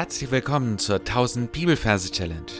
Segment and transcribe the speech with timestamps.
[0.00, 2.50] Herzlich willkommen zur 1000 Bibelverse Challenge.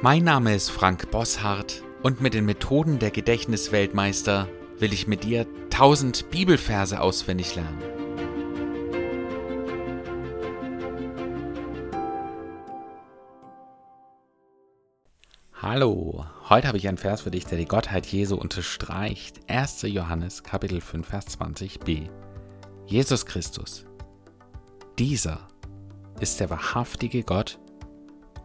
[0.00, 4.48] Mein Name ist Frank Bosshardt und mit den Methoden der Gedächtnisweltmeister
[4.78, 7.82] will ich mit dir 1000 Bibelverse auswendig lernen.
[15.54, 19.40] Hallo, heute habe ich einen Vers für dich, der die Gottheit Jesu unterstreicht.
[19.48, 19.82] 1.
[19.82, 22.08] Johannes Kapitel 5 Vers 20b.
[22.86, 23.84] Jesus Christus.
[24.98, 25.40] Dieser
[26.20, 27.58] ist der wahrhaftige Gott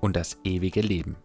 [0.02, 1.16] und das ewige Leben.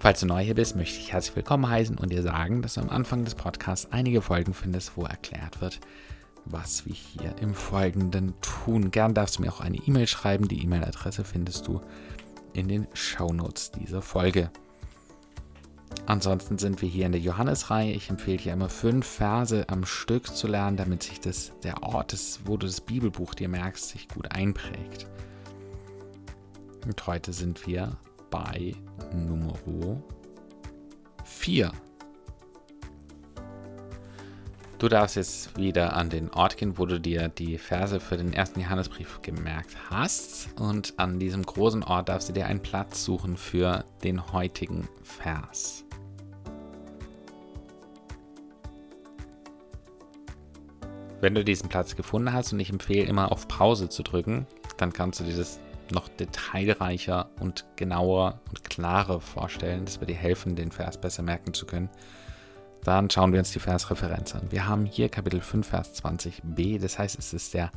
[0.00, 2.80] Falls du neu hier bist, möchte ich herzlich willkommen heißen und dir sagen, dass du
[2.80, 5.80] am Anfang des Podcasts einige Folgen findest, wo erklärt wird,
[6.46, 8.90] was wir hier im Folgenden tun.
[8.90, 10.48] Gern darfst du mir auch eine E-Mail schreiben.
[10.48, 11.82] Die E-Mail-Adresse findest du
[12.54, 14.50] in den Shownotes dieser Folge.
[16.08, 17.92] Ansonsten sind wir hier in der Johannesreihe.
[17.92, 22.14] Ich empfehle dir immer fünf Verse am Stück zu lernen, damit sich das, der Ort,
[22.14, 25.06] ist, wo du das Bibelbuch dir merkst, sich gut einprägt.
[26.86, 27.98] Und heute sind wir
[28.30, 28.74] bei
[29.12, 29.52] Nummer
[31.24, 31.72] 4.
[34.78, 38.32] Du darfst jetzt wieder an den Ort gehen, wo du dir die Verse für den
[38.32, 40.48] ersten Johannesbrief gemerkt hast.
[40.58, 45.84] Und an diesem großen Ort darfst du dir einen Platz suchen für den heutigen Vers.
[51.20, 54.92] Wenn du diesen Platz gefunden hast und ich empfehle immer auf Pause zu drücken, dann
[54.92, 55.58] kannst du dir das
[55.90, 59.84] noch detailreicher und genauer und klarer vorstellen.
[59.84, 61.88] Das wird dir helfen, den Vers besser merken zu können.
[62.84, 64.50] Dann schauen wir uns die Versreferenz an.
[64.50, 66.80] Wir haben hier Kapitel 5, Vers 20b.
[66.80, 67.72] Das heißt, es ist der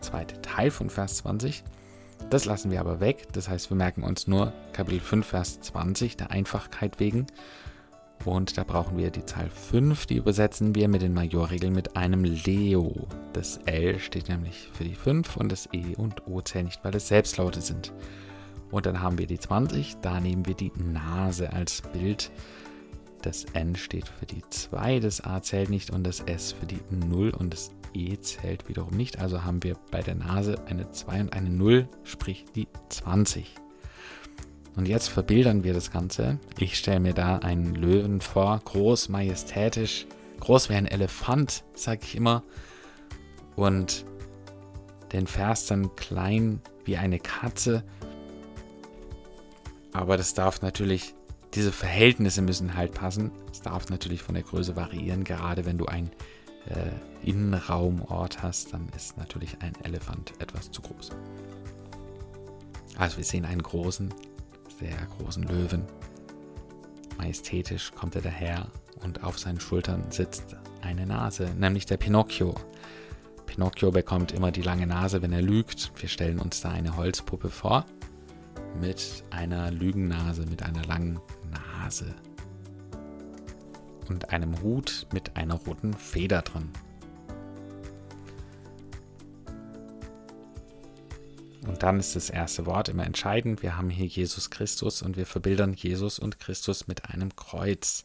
[0.00, 1.64] zweite Teil von Vers 20.
[2.30, 3.28] Das lassen wir aber weg.
[3.32, 7.26] Das heißt, wir merken uns nur Kapitel 5, Vers 20 der Einfachkeit wegen.
[8.24, 12.24] Und da brauchen wir die Zahl 5, die übersetzen wir mit den Majorregeln mit einem
[12.24, 13.08] Leo.
[13.32, 16.94] Das L steht nämlich für die 5 und das E und O zählen nicht, weil
[16.94, 17.92] es Selbstlaute sind.
[18.70, 22.30] Und dann haben wir die 20, da nehmen wir die Nase als Bild.
[23.22, 26.80] Das N steht für die 2, das A zählt nicht und das S für die
[26.90, 29.18] 0 und das E zählt wiederum nicht.
[29.18, 33.54] Also haben wir bei der Nase eine 2 und eine 0, sprich die 20.
[34.76, 36.38] Und jetzt verbildern wir das Ganze.
[36.58, 40.06] Ich stelle mir da einen Löwen vor, groß, majestätisch,
[40.40, 42.42] groß wie ein Elefant, sage ich immer.
[43.54, 44.06] Und
[45.12, 47.84] den Vers dann klein wie eine Katze.
[49.92, 51.14] Aber das darf natürlich,
[51.54, 53.30] diese Verhältnisse müssen halt passen.
[53.50, 55.22] Es darf natürlich von der Größe variieren.
[55.22, 56.10] Gerade wenn du einen
[56.66, 61.10] äh, Innenraumort hast, dann ist natürlich ein Elefant etwas zu groß.
[62.96, 64.14] Also wir sehen einen großen,
[64.78, 65.84] sehr großen Löwen.
[67.18, 68.66] Majestätisch kommt er daher
[69.02, 72.54] und auf seinen Schultern sitzt eine Nase, nämlich der Pinocchio.
[73.46, 75.92] Pinocchio bekommt immer die lange Nase, wenn er lügt.
[75.96, 77.84] Wir stellen uns da eine Holzpuppe vor
[78.80, 82.14] mit einer Lügennase, mit einer langen Nase
[84.08, 86.70] und einem Hut mit einer roten Feder drin.
[91.66, 93.62] Und dann ist das erste Wort immer entscheidend.
[93.62, 98.04] Wir haben hier Jesus Christus und wir verbildern Jesus und Christus mit einem Kreuz.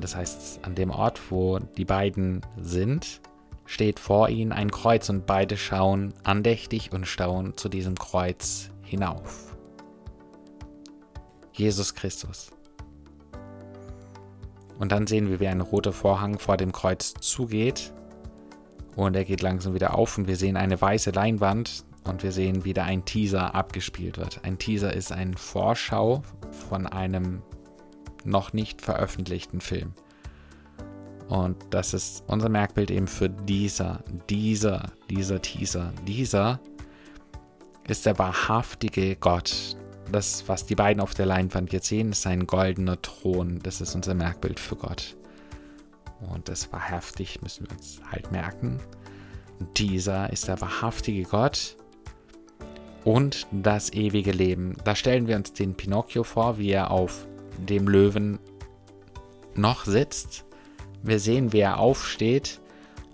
[0.00, 3.20] Das heißt, an dem Ort, wo die beiden sind,
[3.66, 9.56] steht vor ihnen ein Kreuz und beide schauen andächtig und staunen zu diesem Kreuz hinauf.
[11.52, 12.50] Jesus Christus.
[14.78, 17.92] Und dann sehen wir, wie ein roter Vorhang vor dem Kreuz zugeht
[18.96, 22.64] und er geht langsam wieder auf und wir sehen eine weiße Leinwand und wir sehen,
[22.64, 24.40] wie da ein Teaser abgespielt wird.
[24.44, 26.22] Ein Teaser ist eine Vorschau
[26.68, 27.42] von einem
[28.24, 29.94] noch nicht veröffentlichten Film.
[31.28, 35.92] Und das ist unser Merkbild eben für dieser, dieser, dieser Teaser.
[36.06, 36.60] Dieser
[37.88, 39.76] ist der wahrhaftige Gott.
[40.10, 43.60] Das, was die beiden auf der Leinwand jetzt sehen, ist ein goldener Thron.
[43.62, 45.16] Das ist unser Merkbild für Gott.
[46.30, 48.80] Und das wahrhaftig müssen wir uns halt merken.
[49.76, 51.76] Dieser ist der wahrhaftige Gott
[53.04, 54.76] und das ewige Leben.
[54.84, 57.26] Da stellen wir uns den Pinocchio vor, wie er auf
[57.58, 58.38] dem Löwen
[59.54, 60.44] noch sitzt.
[61.02, 62.60] Wir sehen, wie er aufsteht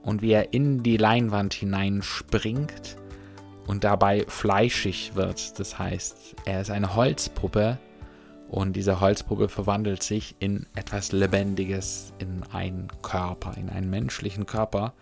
[0.02, 2.96] und wie er in die Leinwand hineinspringt
[3.66, 5.58] und dabei fleischig wird.
[5.58, 7.78] Das heißt, er ist eine Holzpuppe
[8.50, 14.94] und diese Holzpuppe verwandelt sich in etwas Lebendiges, in einen Körper, in einen menschlichen Körper.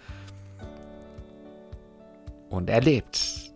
[2.50, 3.52] Und er lebt.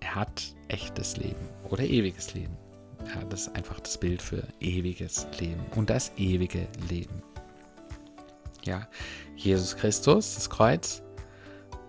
[0.00, 2.56] Er hat echtes Leben oder ewiges Leben.
[3.06, 7.22] Ja, das ist einfach das Bild für ewiges Leben und das ewige Leben.
[8.64, 8.88] Ja,
[9.36, 11.02] Jesus Christus, das Kreuz,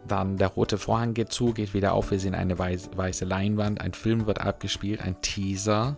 [0.08, 2.12] Dann der rote Vorhang geht zu, geht wieder auf.
[2.12, 3.82] Wir sehen eine weiße Leinwand.
[3.82, 5.98] Ein Film wird abgespielt, ein Teaser.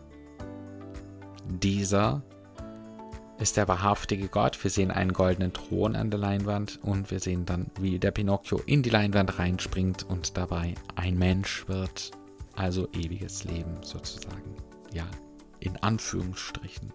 [1.47, 2.21] Dieser
[3.39, 4.63] ist der wahrhaftige Gott.
[4.63, 8.61] Wir sehen einen goldenen Thron an der Leinwand und wir sehen dann, wie der Pinocchio
[8.65, 12.11] in die Leinwand reinspringt und dabei ein Mensch wird.
[12.55, 14.55] Also ewiges Leben sozusagen.
[14.93, 15.07] Ja,
[15.59, 16.93] in Anführungsstrichen.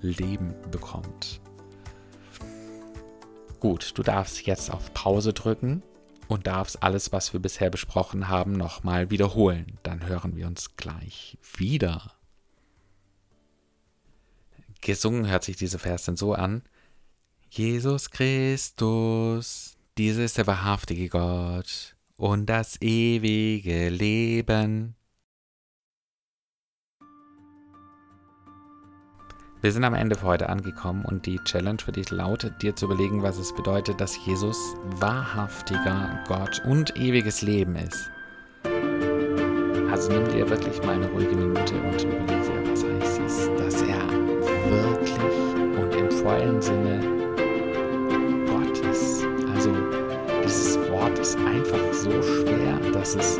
[0.00, 1.40] Leben bekommt.
[3.60, 5.82] Gut, du darfst jetzt auf Pause drücken
[6.28, 9.78] und darfst alles, was wir bisher besprochen haben, nochmal wiederholen.
[9.82, 12.17] Dann hören wir uns gleich wieder.
[14.80, 16.62] Gesungen hört sich diese Vers dann so an.
[17.50, 24.94] Jesus Christus, dieser ist der wahrhaftige Gott und das ewige Leben.
[29.60, 32.84] Wir sind am Ende für heute angekommen und die Challenge für dich lautet, dir zu
[32.84, 34.56] überlegen, was es bedeutet, dass Jesus
[35.00, 38.08] wahrhaftiger Gott und ewiges Leben ist.
[39.90, 42.57] Also nimm dir wirklich mal eine ruhige Minute und überlege
[46.48, 47.00] vollen Sinne
[48.46, 49.24] Gottes.
[49.54, 49.70] Also
[50.42, 53.38] dieses Wort ist einfach so schwer, dass es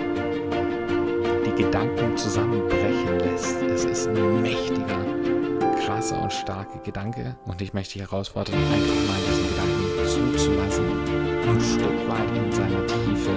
[1.46, 3.62] die Gedanken zusammenbrechen lässt.
[3.62, 4.98] Es ist ein mächtiger,
[5.84, 7.36] krasser und starker Gedanke.
[7.46, 10.84] Und ich möchte dich herausfordern, einfach mal diesen Gedanken zuzulassen,
[11.48, 13.30] ein Stück weit in seiner Tiefe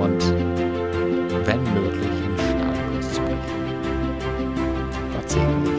[0.00, 0.22] und
[1.46, 3.62] wenn möglich in Schlag auszubrechen.
[5.12, 5.71] Gott segne dich.